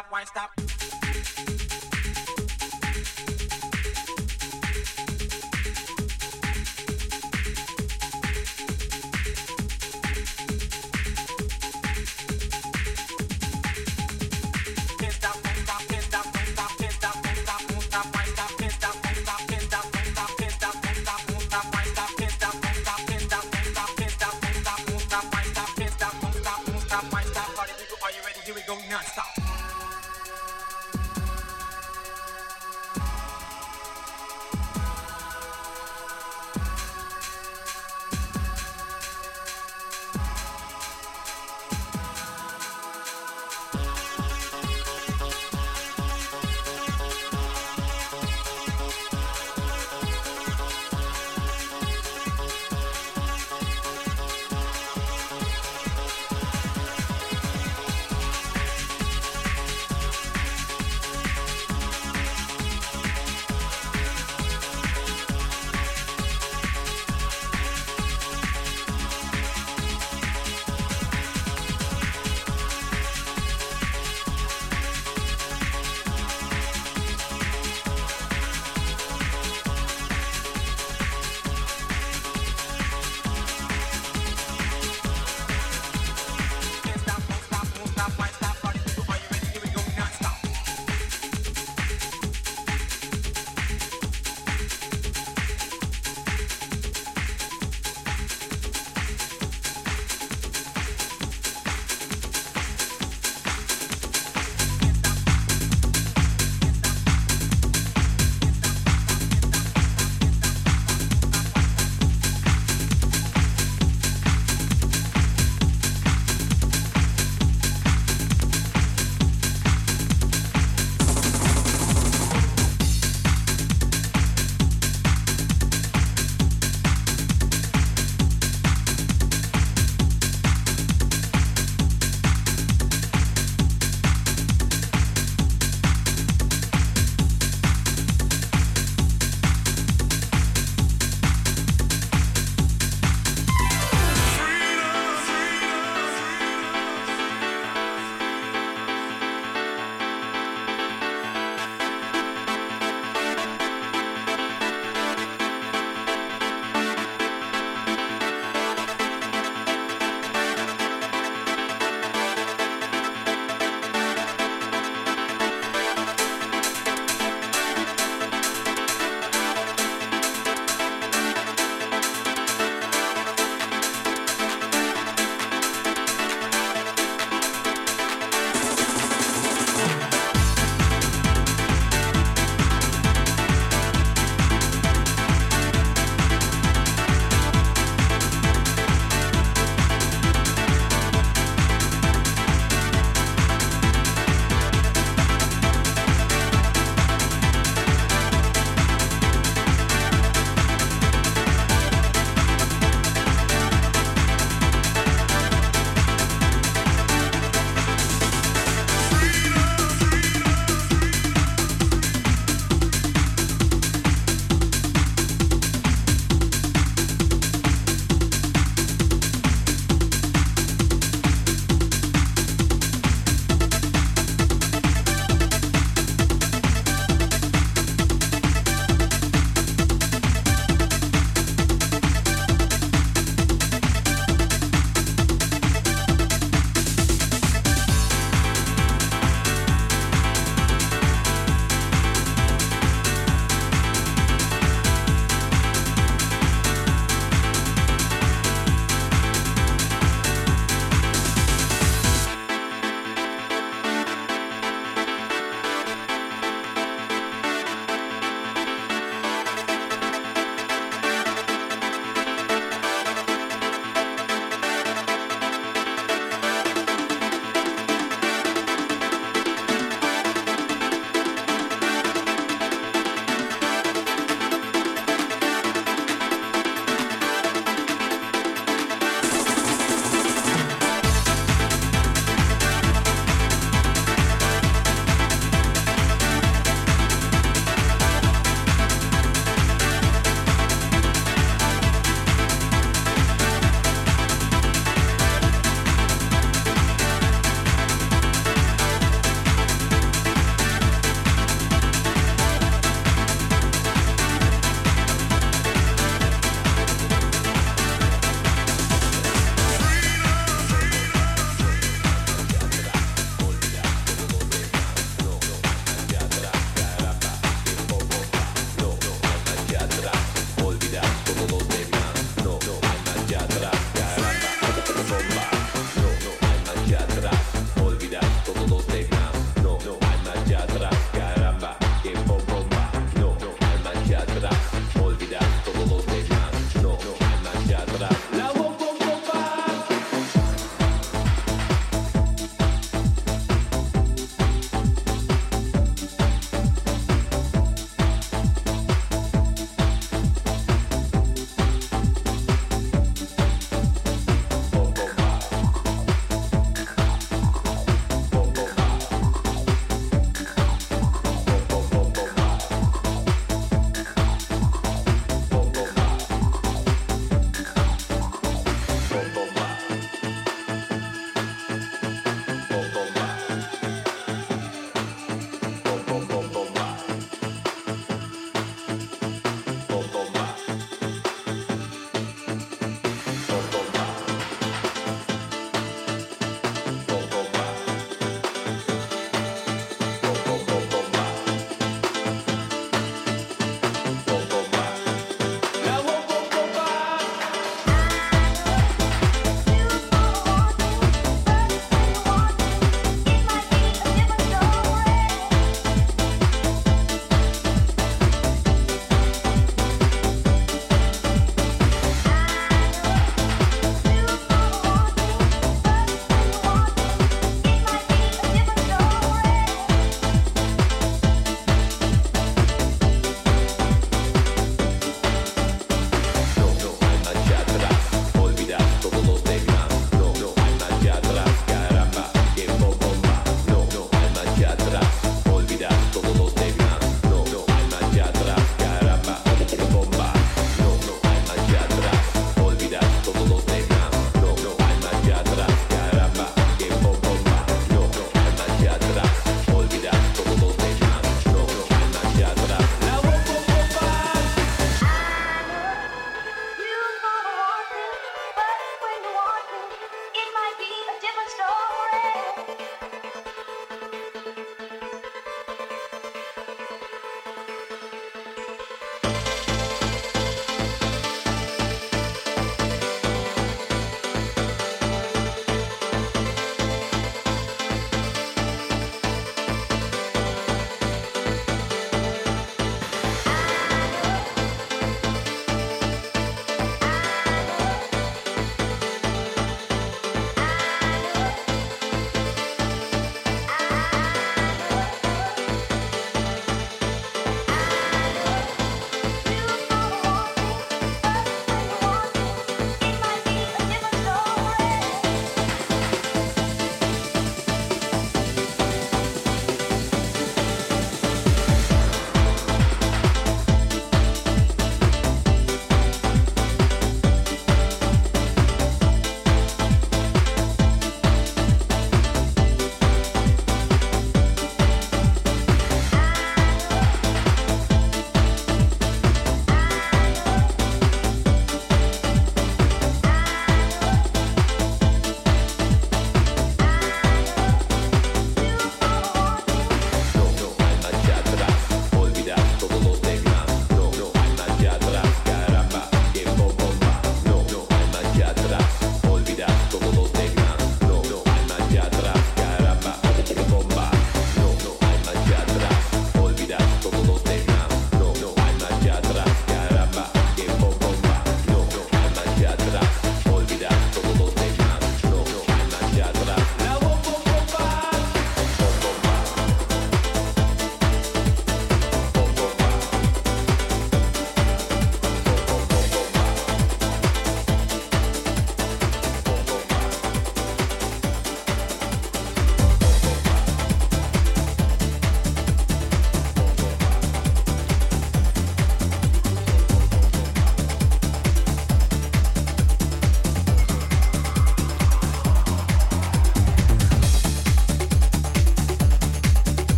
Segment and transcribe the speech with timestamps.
[0.00, 0.59] stop, why stop?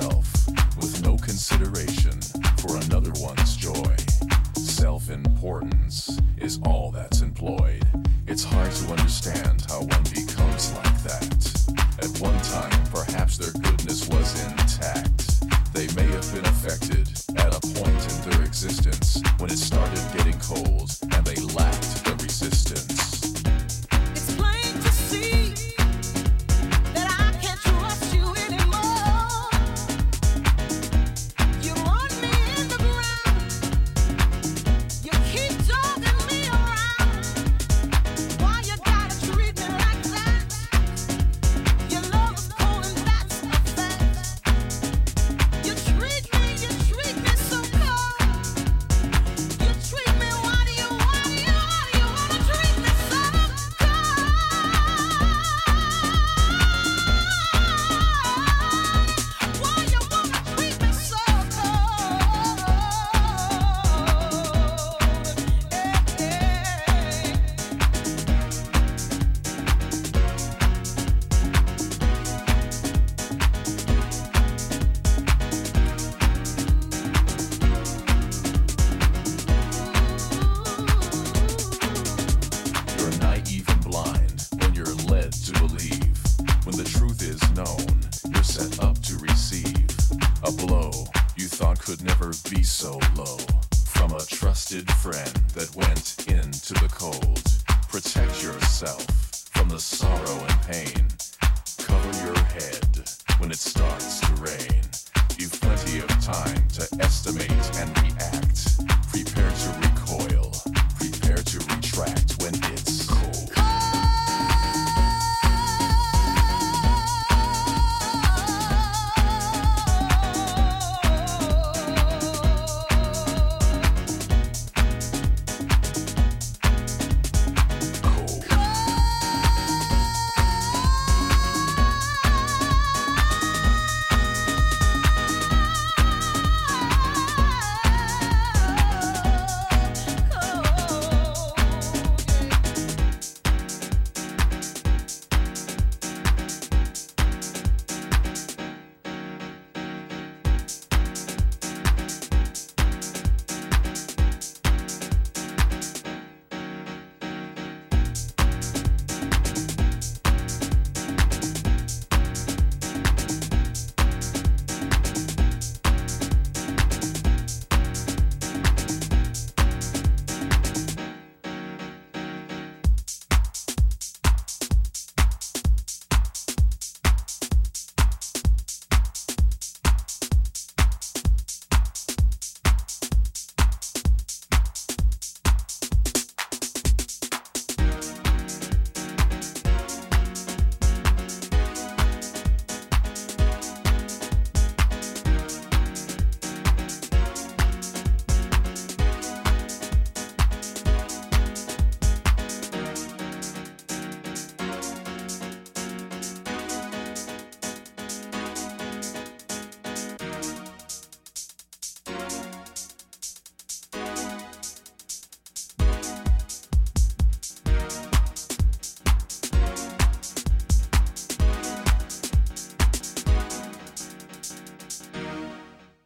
[0.00, 0.46] yourself
[0.76, 2.20] with no consideration
[2.58, 3.96] for another one's joy.
[4.56, 7.84] Self importance is all that's employed.
[8.26, 11.40] It's hard to understand how one becomes like that.
[11.98, 15.74] At one time, perhaps their goodness was intact.
[15.74, 20.38] They may have been affected at a point in their existence when it started getting
[20.40, 21.79] cold and they lacked